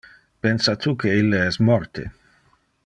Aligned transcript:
Pensa 0.45 0.73
tu 0.85 0.93
que 1.03 1.13
ille 1.19 1.43
es 1.51 1.61
morte? 1.69 2.09